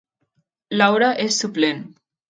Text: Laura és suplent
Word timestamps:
Laura 0.81 1.13
és 1.27 1.41
suplent 1.45 1.89